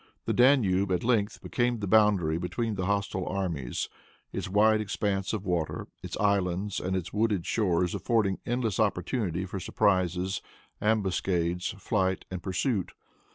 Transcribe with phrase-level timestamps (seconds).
[0.25, 3.87] The Danube at length became the boundary between the hostile armies,
[4.33, 9.59] its wide expanse of water, its islands and its wooded shores affording endless opportunity for
[9.59, 10.41] surprises,
[10.81, 12.93] ambuscades, flight and pursuit.